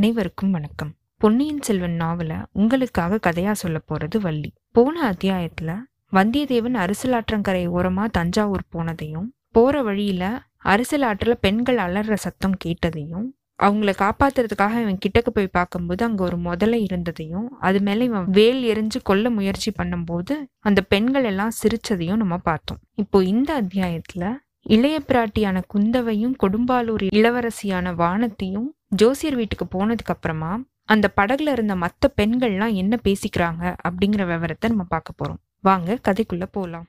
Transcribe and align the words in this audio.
அனைவருக்கும் 0.00 0.50
வணக்கம். 0.50 0.92
பொன்னியின் 1.16 1.62
செல்வன் 1.62 1.96
நாவல 2.00 2.44
உங்களுக்காக 2.52 3.18
கதையா 3.26 3.52
சொல்ல 3.52 3.80
போறது 3.88 4.18
வள்ளி. 4.20 4.52
போன 4.72 5.10
அத்தியாயத்துல 5.10 5.76
வந்தியத்தேவன் 6.12 6.76
அரசலாற்றங்கரை 6.76 7.68
ஓரமா 7.68 8.06
தஞ்சாவூர் 8.10 8.62
போனதையும் 8.72 9.26
போற 9.50 9.82
வழியில 9.82 10.42
அரசலாற்றுல 10.64 11.34
பெண்கள் 11.40 11.78
அலற 11.78 12.16
சத்தம் 12.16 12.56
கேட்டதையும் 12.64 13.26
அவங்கள 13.62 13.92
காப்பாத்துறதுக்காக 13.98 14.80
இவன் 14.80 14.98
கிட்டக்கு 15.06 15.30
போய் 15.34 15.46
பார்க்கும்போது 15.46 16.04
அங்க 16.04 16.24
ஒரு 16.24 16.36
முதலை 16.36 16.82
இருந்ததையும் 16.82 17.58
அது 17.60 17.80
மேல 17.80 18.04
இவன் 18.04 18.30
வேல் 18.30 18.62
எரிஞ்சு 18.64 19.02
கொல்ல 19.02 19.30
முயற்சி 19.30 19.72
பண்ணும்போது 19.82 20.32
அந்த 20.58 20.80
பெண்கள் 20.80 21.24
எல்லாம் 21.24 21.50
சிரிச்சதையும் 21.62 22.16
நம்ம 22.16 22.36
பார்த்தோம். 22.36 22.78
இப்போ 22.94 23.24
இந்த 23.24 23.62
அத்தியாயத்துல 23.62 24.34
இளைய 24.62 25.02
பிராட்டியான 25.08 25.62
குந்தவையும் 25.66 26.36
கொடும்பாலூர் 26.42 27.06
இளவரசியான 27.14 27.94
வானத்தையும் 27.94 28.74
ஜோசியர் 28.92 29.34
வீட்டுக்கு 29.34 29.66
போனதுக்கு 29.72 30.12
அப்புறமா 30.12 30.62
அந்த 30.84 31.12
படகுல 31.16 31.50
இருந்த 31.50 31.76
மற்ற 31.76 32.12
பெண்கள்லாம் 32.16 32.74
என்ன 32.74 32.98
பேசிக்கிறாங்க 33.04 33.76
அப்படிங்கிற 33.88 34.22
விவரத்தை 34.26 34.70
நம்ம 34.70 34.84
பார்க்க 34.84 35.12
போறோம். 35.18 35.40
வாங்க 35.60 35.98
கதைக்குள்ள 36.08 36.46
போலாம். 36.50 36.86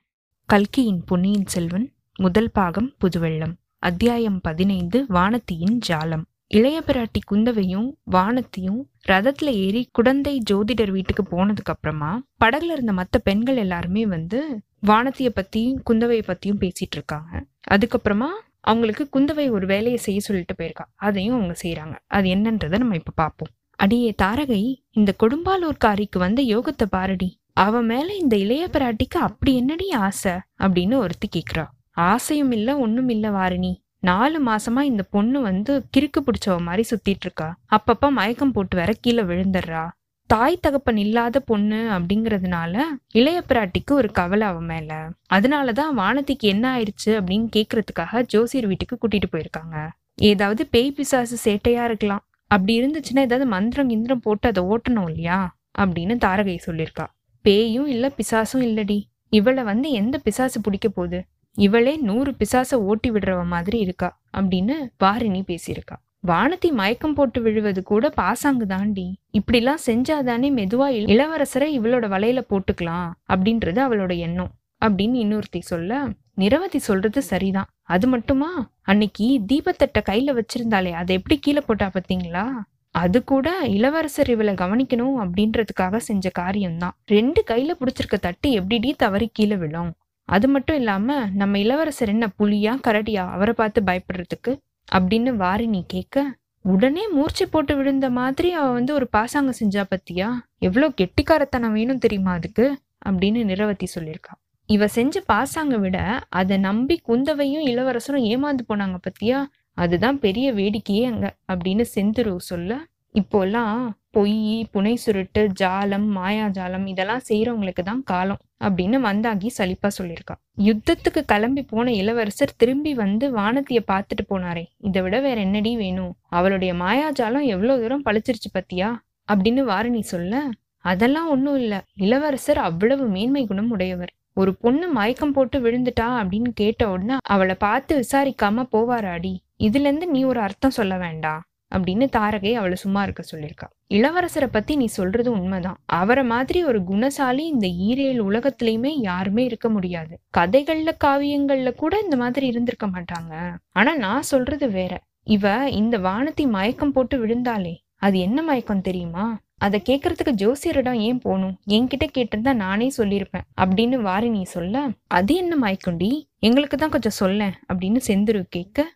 கல்கியின் 0.48 1.04
பொன்னியின் 1.04 1.46
செல்வன் 1.46 1.92
முதல் 2.16 2.50
பாகம் 2.50 2.92
புதுவெள்ளம். 3.00 3.54
அத்தியாயம் 3.78 4.40
பதினைந்து 4.40 5.06
வானத்தியின் 5.08 5.78
ஜாலம். 5.88 6.24
இளைய 6.46 6.82
பிராட்டி 6.86 7.20
குந்தவையும் 7.26 7.98
வானத்தையும் 8.04 8.90
ரதத்துல 9.08 9.52
ஏறி 9.64 9.88
குடந்தை 9.92 10.42
ஜோதிடர் 10.50 10.90
வீட்டுக்கு 10.90 11.22
போனதுக்கு 11.22 11.72
அப்புறமா 11.74 12.22
படகுல 12.44 12.72
இருந்த 12.76 12.92
மற்ற 12.92 13.18
பெண்கள் 13.18 13.56
எல்லாருமே 13.56 14.06
வந்து 14.06 14.60
வானத்திய 14.86 15.28
பத்தியும் 15.36 15.80
குந்தவையை 15.90 16.22
பத்தியும் 16.26 16.60
பேசிட்டு 16.60 16.96
இருக்காங்க. 16.98 17.44
அதுக்கப்புறமா 17.70 18.30
அவங்களுக்கு 18.62 19.04
குந்தவை 19.12 19.50
ஒரு 19.50 19.66
வேலையை 19.66 19.96
செய்ய 19.96 20.20
சொல்லிட்டு 20.20 20.54
போயிருக்கா. 20.58 20.86
அதையும் 20.94 21.34
அவங்க 21.34 21.54
செய்றாங்க. 21.62 21.94
அது 22.06 22.28
என்னன்றதை 22.28 22.78
நம்ம 22.78 22.94
இப்ப 22.94 23.12
பார்ப்போம் 23.14 23.52
அடியே 23.76 24.14
தாரகை 24.22 24.62
இந்த 24.90 25.14
கொடும்பாலூர்காரிக்கு 25.22 26.18
வந்த 26.18 26.42
யோகத்தை 26.42 26.86
பாருடி. 26.90 27.28
அவ 27.52 27.82
மேல 27.82 28.14
இந்த 28.14 28.36
இளைய 28.36 28.68
பிராட்டிக்கு 28.72 29.18
அப்படி 29.20 29.56
என்னடி 29.56 29.90
ஆசை? 29.90 30.32
அப்படின்னு 30.62 30.94
ஒருத்தி 30.94 31.28
கேக்குறா. 31.36 31.64
ஆசையும் 31.90 32.52
இல்ல 32.52 32.76
ஒண்ணும் 32.76 33.08
இல்ல 33.08 33.30
வாரிணி. 33.30 33.72
நாலு 33.98 34.40
மாசமா 34.40 34.82
இந்த 34.82 35.02
பொண்ணு 35.02 35.40
வந்து 35.40 35.84
கிறுக்கு 35.96 36.18
பிடிச்சவ 36.20 36.60
மாதிரி 36.60 36.84
சுத்திட்டு 36.90 37.24
இருக்கா. 37.24 37.48
அப்பப்ப 37.76 38.10
மயக்கம் 38.10 38.52
போட்டு 38.52 38.76
வேற 38.76 38.92
கீழே 39.00 39.22
விழுந்துடுறா. 39.22 39.84
தாய் 40.32 40.58
தகப்பன் 40.60 40.96
இல்லாத 40.96 41.40
பொண்ணு 41.40 41.76
அப்படிங்கிறதுனால 41.76 42.82
இளைய 43.12 43.42
பிராட்டிக்கு 43.48 43.92
ஒரு 43.92 44.10
கவலை 44.10 44.46
அவன் 44.46 44.64
மேல. 44.64 45.10
அதனாலதான் 45.34 45.92
வானதிக்கு 45.96 46.38
என்ன 46.38 46.78
ஆயிடுச்சு 46.78 47.06
அப்படின்னு 47.06 47.48
கேக்குறதுக்காக 47.56 48.22
ஜோசியர் 48.22 48.66
வீட்டுக்கு 48.66 48.98
கூட்டிட்டு 49.00 49.32
போயிருக்காங்க. 49.32 49.88
ஏதாவது 50.14 50.66
பேய் 50.66 50.92
பிசாசு 50.92 51.36
சேட்டையா 51.44 51.84
இருக்கலாம். 51.84 52.26
அப்படி 52.46 52.80
இருந்துச்சுன்னா 52.80 53.18
ஏதாவது 53.18 53.46
மந்திரம் 53.46 53.90
கிந்திரம் 53.90 54.20
போட்டு 54.20 54.48
அதை 54.48 54.62
ஓட்டணும் 54.62 55.04
இல்லையா? 55.04 55.56
அப்படின்னு 55.78 56.18
தாரகை 56.24 56.58
சொல்லியிருக்கா. 56.66 57.06
பேயும் 57.40 57.86
இல்ல 57.86 58.12
பிசாசும் 58.16 58.58
இல்லடி. 58.58 59.02
இவளை 59.28 59.62
வந்து 59.62 59.90
எந்த 59.90 60.18
பிசாசு 60.18 60.60
பிடிக்க 60.60 60.88
போகுது? 60.88 61.24
இவளே 61.54 61.96
நூறு 61.96 62.34
பிசாச 62.38 62.74
ஓட்டி 62.74 63.10
விடுறவ 63.10 63.44
மாதிரி 63.44 63.78
இருக்கா 63.78 64.20
அப்படின்னு 64.36 64.74
வாரிணி 65.04 65.42
பேசியிருக்கா. 65.46 66.11
வானதி 66.26 66.72
மயக்கம் 66.72 67.14
போட்டு 67.14 67.42
விழுவது 67.42 67.82
கூட 67.82 68.10
பாசாங்கு 68.10 68.66
தாண்டி. 68.66 69.18
இப்படிலாம் 69.32 69.82
செஞ்சாதானே 69.86 70.48
மெதுவா 70.58 70.86
இளவரசரை 71.12 71.68
இவளோட 71.78 72.06
வலையில 72.14 72.40
போட்டுக்கலாம் 72.50 73.10
அப்படின்றது 73.28 73.80
அவளோட 73.86 74.16
எண்ணம். 74.16 74.50
அப்படின்னு 74.84 75.18
இன்னொருத்தி 75.24 75.60
சொல்ல 75.60 76.08
நிரவதி 76.36 76.76
சொல்றது 76.76 77.22
சரிதான். 77.22 77.66
அது 77.82 78.06
மட்டுமா? 78.06 78.70
அன்னைக்கு 78.82 79.40
தீபத்தட்டை 79.52 80.02
கையில 80.08 80.40
வச்சிருந்தாலே 80.40 80.90
அதை 80.90 81.16
எப்படி 81.16 81.38
கீழே 81.40 81.60
போட்டா 81.66 81.90
பாத்தீங்களா? 81.94 82.46
அது 82.90 83.24
கூட 83.24 83.58
இளவரசர் 83.64 84.30
இவளை 84.30 84.54
கவனிக்கணும் 84.54 85.18
அப்படின்றதுக்காக 85.18 85.96
செஞ்ச 85.96 86.28
காரியம்தான். 86.28 86.96
ரெண்டு 87.06 87.44
கையில 87.46 87.70
புடிச்சிருக்க 87.80 88.18
தட்டு 88.20 88.50
எப்படிடி 88.50 88.94
தவறி 88.94 89.30
கீழே 89.32 89.56
விழும்? 89.56 89.92
அது 90.24 90.48
மட்டும் 90.48 90.76
இல்லாம 90.76 91.26
நம்ம 91.34 91.58
இளவரசர் 91.58 92.08
என்ன 92.08 92.26
புலியா 92.38 92.74
கரடியா 92.86 93.24
அவரை 93.30 93.54
பார்த்து 93.54 93.82
பயப்படுறதுக்கு 93.82 94.52
அப்படின்னு 94.94 95.30
வாரினி 95.44 95.84
கேட்க 95.86 96.36
உடனே 96.62 97.08
மூர்ச்சை 97.08 97.46
போட்டு 97.46 97.76
விழுந்த 97.76 98.10
மாதிரி 98.10 98.52
அவ 98.52 98.70
வந்து 98.70 98.94
ஒரு 98.94 99.08
பாசாங்க 99.16 99.52
செஞ்சா 99.60 99.84
பத்தியா? 99.90 100.32
எவ்வளவு 100.58 100.94
கெட்டிக்காரத்தனம் 101.00 101.72
வேணும் 101.72 101.98
தெரியுமா 101.98 102.32
அதுக்கு? 102.32 102.78
அப்படின்னு 103.08 103.44
நிரவதி 103.44 103.86
சொல்லியிருக்கா. 103.94 104.34
இவ 104.66 104.88
செஞ்ச 104.88 105.22
பாசாங்க 105.32 105.78
விட 105.78 106.20
அதை 106.28 106.56
நம்பி 106.56 107.00
குந்தவையும் 107.02 107.62
இளவரசரும் 107.62 108.24
ஏமாந்து 108.24 108.60
போனாங்க 108.68 108.96
பத்தியா? 109.08 109.44
அதுதான் 109.72 110.18
பெரிய 110.18 110.54
வேடிக்கையே 110.54 111.04
அங்க 111.04 111.34
அப்படின்னு 111.52 111.84
செந்துரு 111.94 112.36
சொல்ல 112.36 112.86
இப்போல்லாம் 113.14 113.76
பொய் 114.10 114.68
புனை 114.72 114.92
சுருட்டு 114.94 115.42
ஜாலம் 115.60 116.06
மாயாஜாலம் 116.16 116.86
இதெல்லாம் 116.86 117.24
செய்யறவங்களுக்கு 117.28 117.82
தான் 117.82 118.02
காலம் 118.02 118.40
அப்படின்னு 118.64 118.98
மந்தாகி 119.04 119.48
சலிப்பா 119.58 119.88
சொல்லியிருக்கா. 119.98 120.34
யுத்தத்துக்கு 120.58 121.20
கிளம்பி 121.26 121.62
போன 121.62 121.92
இளவரசர் 121.92 122.56
திரும்பி 122.56 122.94
வந்து 122.94 123.28
வானத்திய 123.36 123.80
பார்த்துட்டு 123.86 124.24
போனாரே 124.28 124.64
இதை 124.78 125.02
விட 125.02 125.20
வேற 125.20 125.40
என்னடி 125.40 125.76
வேணும்? 125.76 126.16
அவளுடைய 126.28 126.74
மாயாஜாலம் 126.74 127.46
எவ்வளவு 127.46 127.80
தூரம் 127.80 128.04
பழிச்சிருச்சு 128.04 128.50
பத்தியா? 128.54 128.90
அப்படின்னு 129.28 129.62
வாரணி 129.72 130.00
சொல்ல 130.00 130.42
அதெல்லாம் 130.84 131.28
ஒன்றும் 131.28 131.56
இல்ல. 131.56 131.74
இளவரசர் 131.96 132.58
அவ்வளவு 132.58 133.04
மேன்மை 133.06 133.46
குணம் 133.46 133.70
உடையவர். 133.70 134.12
ஒரு 134.36 134.54
பொண்ணு 134.54 134.88
மயக்கம் 134.88 135.32
போட்டு 135.32 135.58
விழுந்துட்டா? 135.60 136.08
அப்படின்னு 136.20 136.50
கேட்ட 136.54 136.90
உடனே 136.90 137.16
அவளை 137.22 137.54
பார்த்து 137.58 137.92
விசாரிக்காம 137.98 138.64
போவாராடி. 138.72 139.32
இதுல 139.58 139.88
இருந்து 139.88 140.06
நீ 140.06 140.24
ஒரு 140.24 140.40
அர்த்தம் 140.40 140.70
சொல்ல 140.70 140.98
வேண்டாம் 140.98 141.42
அப்படின்னு 141.72 142.06
தாரகை 142.16 142.52
அவளை 142.52 142.76
சும்மா 142.76 143.02
இருக்க 143.02 143.22
சொல்லியிருக்கா. 143.34 143.68
இளவரசரை 143.94 144.48
பத்தி 144.50 144.76
நீ 144.76 144.84
சொல்றது 144.84 145.30
உண்மைதான். 145.30 145.78
அவரை 145.86 146.24
மாதிரி 146.24 146.64
ஒரு 146.64 146.80
குணசாலி 146.82 147.44
இந்த 147.46 147.66
ஈரேழு 147.66 148.22
உலகத்திலயுமே 148.30 148.92
யாருமே 149.00 149.44
இருக்க 149.44 149.68
முடியாது. 149.68 150.20
கதைகள்ல 150.38 150.90
காவியங்கள்ல 151.04 151.74
கூட 151.74 151.98
இந்த 151.98 152.16
மாதிரி 152.16 152.46
இருந்திருக்க 152.46 152.86
மாட்டாங்க. 152.86 153.56
ஆனா 153.72 153.96
நான் 153.96 154.22
சொல்றது 154.22 154.70
வேற. 154.70 155.00
இவ 155.22 155.68
இந்த 155.68 155.98
வானத்தை 155.98 156.46
மயக்கம் 156.46 156.92
போட்டு 156.92 157.26
விழுந்தாளே 157.26 157.74
அது 157.96 158.18
என்ன 158.18 158.42
மயக்கம் 158.42 158.80
தெரியுமா? 158.80 159.38
அதை 159.58 159.82
கேட்கறதுக்கு 159.88 160.32
ஜோசியரிடம் 160.32 160.98
ஏன் 160.98 161.18
போகணும்? 161.18 161.58
என்கிட்ட 161.68 162.06
கேட்டிருந்தா 162.18 162.54
நானே 162.54 162.92
சொல்லியிருப்பேன் 162.96 163.46
அப்படின்னு 163.60 163.96
வாரிணி 164.08 164.42
சொல்ல 164.42 164.88
அது 165.06 165.34
என்ன 165.34 165.56
மயக்கம்டி? 165.62 166.10
எங்களுக்கு 166.38 166.76
தான் 166.76 166.90
கொஞ்சம் 166.90 167.12
சொல்லேன் 167.12 167.54
அப்படின்னு 167.72 168.00
செந்துரு 168.06 168.42
கேட்க 168.48 168.86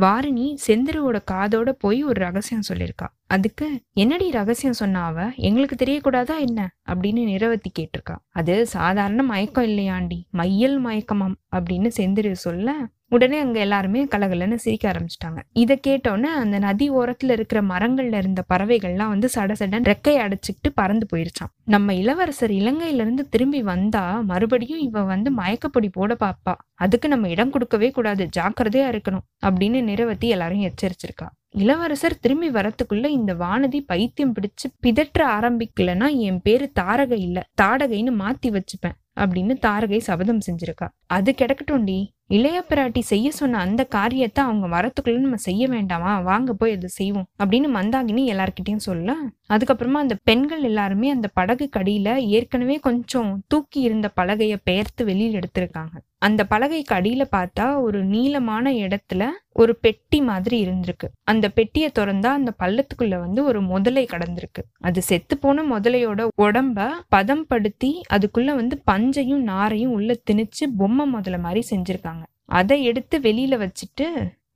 வாரிணி 0.00 0.56
செந்துருவோட 0.66 1.18
காதோட 1.30 1.70
போய் 1.70 2.04
ஒரு 2.04 2.20
ரகசியம் 2.20 2.62
சொல்லியிருக்கா. 2.68 3.06
அதுக்கு 3.26 3.80
என்னடி 3.92 4.30
ரகசியம் 4.30 4.74
சொன்னாவ 4.80 5.04
அவ? 5.04 5.30
எங்களுக்கு 5.36 5.84
தெரியக்கூடாதா 5.84 6.38
என்ன? 6.38 6.74
அப்படின்னு 6.88 7.20
நிரவத்தி 7.24 7.64
கேட்டிருக்கா. 7.78 8.16
அது 8.28 8.66
சாதாரண 8.66 9.22
மயக்கம் 9.22 9.64
இல்லையாண்டி. 9.64 10.26
மையல் 10.30 10.84
மயக்கமாம். 10.84 11.34
அப்படின்னு 11.56 11.90
செந்திரு 11.96 12.32
சொல்ல 12.32 12.88
உடனே 13.08 13.38
அங்க 13.38 13.58
எல்லாருமே 13.58 14.04
கலகலன்னு 14.04 14.54
சிரிக்க 14.54 14.90
ஆரம்பிச்சிட்டாங்க. 14.90 15.42
இதை 15.52 15.80
கேட்டோன்னே 15.86 16.22
அந்த 16.22 16.58
நதி 16.58 16.90
ஓரத்துல 16.90 17.30
இருக்கிற 17.30 17.62
மரங்கள்ல 17.62 18.16
இருந்த 18.16 18.44
பறவைகள்லாம் 18.54 19.08
வந்து 19.08 19.28
சட 19.34 19.54
சடன் 19.58 19.92
ரெக்கை 19.92 20.16
அடைச்சிக்கிட்டு 20.16 20.70
பறந்து 20.74 21.06
போயிருச்சான் 21.16 21.52
நம்ம 21.64 21.94
இளவரசர் 21.94 22.50
இலங்கையில 22.50 22.94
இருந்து 22.94 23.28
திரும்பி 23.28 23.62
வந்தா 23.62 24.20
மறுபடியும் 24.20 24.78
இவ 24.78 25.02
வந்து 25.02 25.34
மயக்கப்பொடி 25.34 25.88
போட 25.92 26.16
பாப்பா. 26.20 26.54
அதுக்கு 26.74 27.08
நம்ம 27.08 27.28
இடம் 27.28 27.50
கொடுக்கவே 27.50 27.90
கூடாது. 27.90 28.28
ஜாக்கிரதையா 28.36 28.90
இருக்கணும். 28.90 29.24
அப்படின்னு 29.46 29.82
நிரவத்தி 29.90 30.28
எல்லாரையும் 30.28 30.72
எச்சரிச்சிருக்கா. 30.72 31.28
இளவரசர் 31.48 32.18
திரும்பி 32.18 32.50
வரத்துக்குள்ள 32.50 33.06
இந்த 33.06 33.34
வானதி 33.34 33.80
பைத்தியம் 33.86 34.34
பிடிச்சு 34.34 34.72
பிதற்ற 34.80 35.26
ஆரம்பிக்கலன்னா 35.26 36.16
என் 36.16 36.42
பேரு 36.42 36.72
தாரகை 36.80 37.18
இல்ல. 37.18 37.46
தாடகைன்னு 37.62 38.14
மாத்தி 38.18 38.46
வச்சுப்பேன். 38.46 38.96
அப்படின்னு 39.20 39.54
தாரகை 39.66 39.98
சபதம் 39.98 40.38
செஞ்சிருக்கா. 40.50 40.88
அது 41.06 41.34
கிடக்கட்டும்டி. 41.38 42.14
இளைய 42.30 42.64
பிராட்டி 42.68 42.98
செய்ய 42.98 43.30
சொன்ன 43.30 43.58
அந்த 43.58 43.84
காரியத்தை 43.84 44.44
அவங்க 44.44 44.66
வரத்துக்குள்ள 44.66 45.18
நம்ம 45.18 45.36
செய்ய 45.36 45.68
வேண்டாமா? 45.68 46.20
வாங்க 46.20 46.52
போய் 46.52 46.72
அதை 46.72 46.88
செய்வோம் 46.88 47.28
அப்படின்னு 47.38 47.68
மந்தாகினி 47.76 48.22
எல்லார்கிட்டயும் 48.32 48.84
சொல்ல 48.88 49.14
அதுக்கப்புறமா 49.48 50.00
அந்த 50.04 50.16
பெண்கள் 50.24 50.62
எல்லாருமே 50.62 51.10
அந்த 51.10 51.28
படகு 51.28 51.68
கடியில 51.76 52.16
ஏற்கனவே 52.16 52.78
கொஞ்சம் 52.78 53.44
தூக்கி 53.48 53.80
இருந்த 53.80 54.10
பலகைய 54.16 54.56
பெயர்த்து 54.64 55.04
வெளியில 55.06 55.40
எடுத்திருக்காங்க. 55.42 55.94
அந்த 56.18 56.46
பலகைக்கு 56.50 56.94
அடியில 56.94 57.24
பார்த்தா 57.36 57.80
ஒரு 57.80 58.04
நீளமான 58.04 58.70
இடத்துல 58.72 59.28
ஒரு 59.52 59.76
பெட்டி 59.76 60.20
மாதிரி 60.20 60.66
இருந்திருக்கு. 60.66 61.08
அந்த 61.24 61.48
பெட்டியை 61.48 61.90
திறந்தா 61.98 62.26
அந்த 62.26 62.52
பள்ளத்துக்குள்ள 62.58 63.18
வந்து 63.18 63.44
ஒரு 63.44 63.62
முதலை 63.62 64.08
கடந்திருக்கு. 64.10 64.62
அது 64.80 65.02
செத்து 65.02 65.38
போன 65.38 65.78
முதலையோட 65.78 66.28
உடம்ப 66.42 66.88
பதம் 67.08 67.46
படுத்தி 67.46 68.02
அதுக்குள்ள 68.12 68.54
வந்து 68.54 68.82
பஞ்சையும் 68.90 69.42
நாரையும் 69.42 69.94
உள்ள 69.98 70.16
திணிச்சு 70.30 70.66
பொம்மை 70.76 71.12
முதல்ல 71.14 71.38
மாதிரி 71.38 71.62
செஞ்சிருக்காங்க. 71.70 72.24
அதை 72.44 72.84
எடுத்து 72.84 73.18
வெளியில 73.18 73.54
வச்சுட்டு 73.62 74.06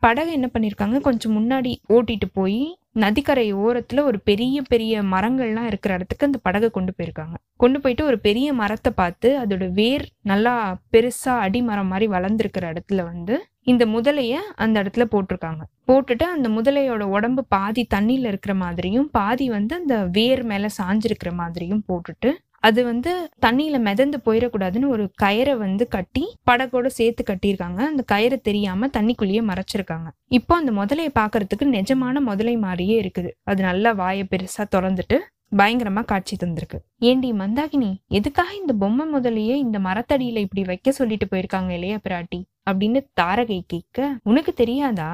படகை 0.02 0.32
என்ன 0.32 0.48
பண்ணியிருக்காங்க 0.52 0.98
கொஞ்சம் 1.00 1.34
முன்னாடி 1.38 1.72
ஓட்டிட்டு 1.88 2.26
போய் 2.32 2.60
நதிக்கரை 2.92 3.54
ஓரத்துல 3.54 4.02
ஒரு 4.02 4.18
பெரிய 4.20 4.62
பெரிய 4.62 5.02
மரங்கள்லாம் 5.02 5.66
இருக்கிற 5.66 5.94
இடத்துக்கு 5.94 6.26
அந்த 6.26 6.38
படகை 6.42 6.70
கொண்டு 6.70 6.92
போயிருக்காங்க. 6.96 7.34
கொண்டு 7.56 7.80
போயிட்டு 7.80 8.04
ஒரு 8.04 8.18
பெரிய 8.18 8.52
மரத்தை 8.52 8.92
பார்த்து 8.92 9.28
அதோட 9.38 9.66
வேர் 9.70 10.04
நல்லா 10.22 10.54
பெருசா 10.92 11.34
அடிமரம் 11.44 11.90
மாதிரி 11.92 12.08
வளர்ந்துருக்கிற 12.12 12.72
இடத்துல 12.72 13.04
வந்து 13.04 13.36
இந்த 13.62 13.84
முதலைய 13.86 14.34
அந்த 14.54 14.82
இடத்துல 14.82 15.04
போட்டிருக்காங்க. 15.10 15.62
போட்டுட்டு 15.86 16.22
அந்த 16.22 16.48
முதலையோட 16.48 17.02
உடம்பு 17.02 17.44
பாதி 17.44 17.86
தண்ணியில 17.94 18.30
இருக்கிற 18.32 18.54
மாதிரியும் 18.54 19.08
பாதி 19.12 19.48
வந்து 19.48 19.74
அந்த 19.76 19.96
வேர் 20.12 20.42
மேல 20.42 20.66
சாஞ்சிருக்கிற 20.78 21.32
மாதிரியும் 21.32 21.84
போட்டுட்டு 21.88 22.30
அது 22.62 22.84
வந்து 22.84 23.12
தண்ணியில 23.44 23.76
மிதந்து 23.78 24.18
போயிடக்கூடாதுன்னு 24.26 24.88
ஒரு 24.88 25.04
கயிறை 25.22 25.56
வந்து 25.56 25.88
கட்டி 25.88 26.24
படகோட 26.50 26.86
சேர்த்து 26.86 27.22
கட்டியிருக்காங்க. 27.28 27.80
அந்த 27.90 28.02
கயிறு 28.02 28.40
தெரியாம 28.40 28.86
தண்ணிக்குள்ளேயே 28.86 29.42
மறைச்சிருக்காங்க. 29.50 30.08
இப்போ 30.28 30.54
அந்த 30.56 30.72
முதலையை 30.72 31.12
பார்க்கறதுக்கு 31.20 31.66
நிஜமான 31.76 32.20
முதலை 32.20 32.56
மாதிரியே 32.56 32.96
இருக்குது. 33.02 33.30
அது 33.42 33.62
நல்லா 33.62 33.92
வாயை 33.92 34.26
பெருசா 34.30 34.64
திறந்துட்டு 34.76 35.18
பயங்கரமா 35.56 36.04
காட்சி 36.04 36.36
தந்திருக்கு. 36.36 36.78
ஏண்டி 36.98 37.32
மந்தாகினி 37.32 37.90
எதுக்காக 38.08 38.50
இந்த 38.54 38.72
பொம்மை 38.72 39.06
முதலையே 39.14 39.54
இந்த 39.56 39.78
மரத்தடியில 39.78 40.36
இப்படி 40.36 40.64
வைக்க 40.64 40.92
சொல்லிட்டு 40.92 41.26
போயிருக்காங்க 41.26 41.70
இல்லையா 41.70 41.98
பிராட்டி? 42.04 42.40
அப்படின்னு 42.70 43.00
தாரகை 43.20 43.60
கேட்க 43.66 43.98
உனக்கு 44.22 44.52
தெரியாதா? 44.52 45.10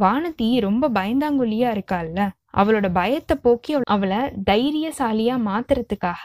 வானதி 0.00 0.48
ரொம்ப 0.60 0.88
பயந்தாங்குழியா 0.88 1.68
இருக்கால்ல 1.76 2.22
அவளோட 2.52 2.86
பயத்தை 2.92 3.36
போக்கி 3.42 3.72
அவளை 3.94 4.18
தைரியசாலியா 4.50 5.36
மாத்துறதுக்காக 5.48 6.24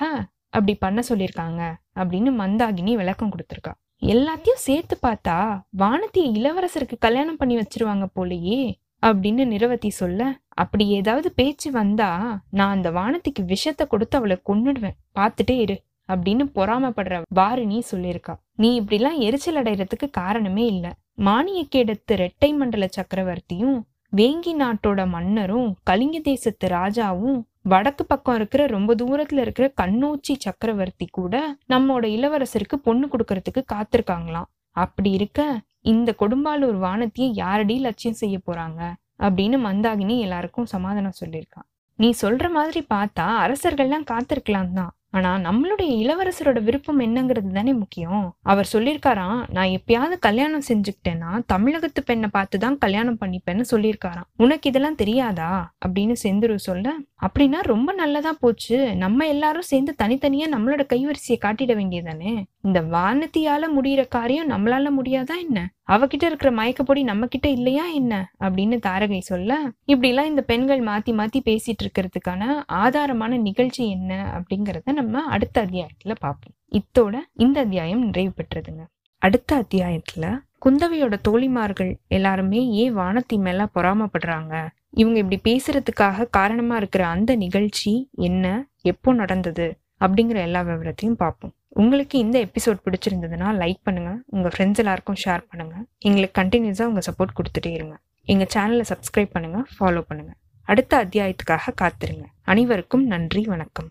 அப்படி 0.54 0.74
பண்ண 0.76 1.00
சொல்லியிருக்காங்க 1.10 1.62
அப்படின்னு 2.00 2.32
மந்தாகினி 2.42 2.94
விளக்கம் 2.96 3.32
கொடுத்துருக்கா. 3.34 3.74
எல்லாத்தையும் 4.14 4.64
சேர்த்து 4.68 4.96
பார்த்தா 5.02 5.36
வானதியை 5.78 6.30
இளவரசருக்கு 6.38 6.98
கல்யாணம் 7.00 7.38
பண்ணி 7.38 7.56
வச்சிருவாங்க 7.58 8.06
போலயே 8.16 8.62
அப்படின்னு 9.04 9.44
நிரவதி 9.46 9.90
சொல்ல 9.90 10.22
அப்படி 10.64 10.86
ஏதாவது 10.88 11.30
பேச்சு 11.32 11.70
வந்தா 11.72 12.10
நான் 12.50 12.74
அந்த 12.76 12.90
வானத்துக்கு 12.92 13.44
விஷத்தை 13.46 13.86
கொடுத்து 13.88 14.18
அவளை 14.18 14.38
கொன்னுடுவேன். 14.50 14.98
பார்த்துட்டே 15.20 15.56
இரு 15.60 15.78
அப்படின்னு 16.10 16.44
பொறாமப்படுற 16.56 17.22
வாரிணி 17.36 17.80
சொல்லியிருக்கா. 17.92 18.34
நீ 18.56 18.70
இப்படிலாம் 18.82 19.20
எரிச்சல் 19.20 19.60
அடைறதுக்கு 19.62 20.10
காரணமே 20.12 20.66
இல்ல. 20.66 20.86
மானியக்கேடத்து 21.18 22.14
ரெட்டை 22.24 22.50
மண்டல 22.56 22.86
சக்கரவர்த்தியும் 22.98 23.80
வேங்கி 24.14 24.54
நாட்டோட 24.56 25.02
மன்னரும் 25.08 25.70
கலிங்க 25.90 26.18
தேசத்து 26.20 26.68
ராஜாவும் 26.68 27.40
வடக்கு 27.66 28.06
பக்கம் 28.06 28.36
இருக்கிற 28.36 28.66
ரொம்ப 28.66 28.92
தூரத்துல 28.96 29.40
இருக்கிற 29.40 29.74
கண்ணூச்சி 29.82 30.34
சக்கரவர்த்தி 30.38 31.08
கூட 31.12 31.36
நம்மோட 31.70 32.04
இளவரசருக்கு 32.18 32.78
பொண்ணு 32.84 33.08
கொடுக்கறதுக்கு 33.08 33.62
காத்திருக்காங்களாம். 33.74 34.50
அப்படி 34.76 35.12
இருக்க 35.12 35.60
இந்த 35.92 36.16
கொடும்பாலூர் 36.20 36.78
வானத்தையே 36.86 37.28
யாரடி 37.34 37.76
லட்சியம் 37.80 38.20
செய்ய 38.22 38.40
போறாங்க? 38.48 38.82
அப்படின்னு 39.20 39.58
மந்தாகினி 39.68 40.16
எல்லாருக்கும் 40.20 40.66
சமாதானம் 40.66 41.20
சொல்லியிருக்கான் 41.20 41.68
நீ 42.00 42.10
சொல்ற 42.22 42.50
மாதிரி 42.50 42.82
பார்த்தா 42.94 43.26
அரசர்கள்லாம் 43.44 44.08
காத்திருக்கலாம் 44.12 44.72
தான். 44.74 44.94
ஆனா 45.14 45.38
நம்மளுடைய 45.38 45.90
இளவரசரோட 46.02 46.64
விருப்பம் 46.64 47.00
என்னங்கிறது 47.00 47.52
தானே 47.52 47.74
முக்கியம். 47.74 48.36
அவர் 48.42 48.70
சொல்லியிருக்காராம் 48.74 49.44
நான் 49.50 49.68
எப்பயாவது 49.68 50.16
கல்யாணம் 50.20 50.68
செஞ்சுக்கிட்டேன்னா 50.68 51.32
தமிழகத்து 51.46 52.04
பெண்ணை 52.04 52.30
பார்த்து 52.32 52.60
தான் 52.60 52.78
கல்யாணம் 52.78 53.18
பண்ணிப்பேன்னு 53.22 53.64
சொல்லியிருக்காராம். 53.72 54.28
உனக்கு 54.38 54.70
இதெல்லாம் 54.70 54.96
தெரியாதா? 54.96 55.52
அப்படின்னு 55.86 56.16
செந்துரு 56.24 56.56
சொல்ல 56.56 56.94
அப்படின்னா 57.22 57.60
ரொம்ப 57.64 57.94
நல்லதா 57.94 58.34
போச்சு. 58.40 58.96
நம்ம 58.96 59.28
எல்லாரும் 59.28 59.62
சேர்ந்து 59.62 59.96
தனித்தனியா 60.04 60.48
நம்மளோட 60.56 60.84
கைவரிசையை 60.94 61.38
காட்டிட 61.42 61.74
வேண்டியதானே 61.76 62.34
இந்த 62.62 62.82
வானத்தியால 62.82 63.64
முடியிற 63.78 64.08
காரியம் 64.08 64.50
நம்மளால 64.50 64.88
முடியாதா 65.00 65.36
என்ன? 65.40 65.60
அவகிட்ட 65.88 66.24
இருக்கிற 66.24 66.52
மயக்கப்பொடி 66.52 67.04
நம்ம 67.04 67.26
கிட்ட 67.26 67.50
இல்லையா 67.50 67.86
என்ன? 67.86 68.32
அப்படின்னு 68.40 68.78
தாரகை 68.86 69.20
சொல்ல 69.20 69.72
இப்படிலாம் 69.88 70.26
இந்த 70.26 70.42
பெண்கள் 70.42 70.80
மாத்தி 70.80 71.12
மாத்தி 71.12 71.40
பேசிட்டு 71.46 71.84
இருக்கிறதுக்கான 71.84 72.64
ஆதாரமான 72.74 73.38
நிகழ்ச்சி 73.40 73.90
என்ன? 73.90 74.12
அப்படிங்கிறத 74.38 74.92
நம்ம 74.92 75.24
அடுத்த 75.24 75.66
அத்தியாயத்துல 75.66 76.16
பார்ப்போம். 76.20 76.56
இத்தோட 76.72 77.16
இந்த 77.34 77.60
அத்தியாயம் 77.60 78.06
நிறைவு 78.06 78.32
பெற்றதுங்க. 78.38 78.84
அடுத்த 79.18 79.66
அத்தியாயத்துல 79.66 80.40
குந்தவையோட 80.66 81.16
தோழிமார்கள் 81.30 81.98
எல்லாருமே 82.08 82.70
ஏன் 82.70 82.98
வானத்தி 82.98 83.38
மேல 83.38 83.68
பொறாமப்படுறாங்க? 83.76 84.68
இவங்க 84.90 85.20
இப்படி 85.20 85.40
பேசுறதுக்காக 85.44 86.28
காரணமா 86.30 86.76
இருக்கிற 86.76 87.08
அந்த 87.08 87.36
நிகழ்ச்சி 87.36 88.10
என்ன? 88.12 88.68
எப்போ 88.82 89.14
நடந்தது? 89.14 89.78
அப்படிங்கிற 90.00 90.36
எல்லா 90.36 90.62
விவரத்தையும் 90.62 91.18
பார்ப்போம். 91.18 91.54
உங்களுக்கு 91.76 92.18
இந்த 92.18 92.38
எபிசோட் 92.46 92.84
பிடிச்சிருந்ததுன்னா 92.86 93.50
லைக் 93.62 93.82
பண்ணுங்கள் 93.88 94.18
உங்கள் 94.30 94.54
ஃப்ரெண்ட்ஸ் 94.56 94.82
எல்லாருக்கும் 94.84 95.20
ஷேர் 95.24 95.44
பண்ணுங்கள் 95.52 95.86
எங்களுக்கு 96.00 96.36
கண்டினியூஸாக 96.42 96.92
உங்கள் 96.92 97.08
சப்போர்ட் 97.08 97.38
கொடுத்துட்டே 97.40 97.72
இருங்க. 97.74 97.96
எங்கள் 98.28 98.52
சேனலை 98.56 98.86
சப்ஸ்கிரைப் 98.92 99.34
பண்ணுங்கள் 99.36 99.66
ஃபாலோ 99.78 100.04
பண்ணுங்கள் 100.10 100.38
அடுத்த 100.68 101.06
அத்தியாயத்துக்காக 101.06 101.76
காத்திருங்க. 101.84 102.26
அனைவருக்கும் 102.46 103.06
நன்றி 103.06 103.44
வணக்கம். 103.46 103.90